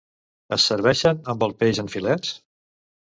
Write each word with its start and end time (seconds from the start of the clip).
Es 0.55 0.63
serveixen 0.69 1.21
amb 1.35 1.45
el 1.49 1.53
peix 1.61 1.83
en 1.85 1.93
filets. 1.97 2.33